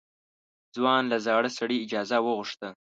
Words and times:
ځوان 0.75 1.03
له 1.11 1.17
زاړه 1.25 1.49
سړي 1.57 1.77
اجازه 1.85 2.17
وغوښته. 2.21 2.67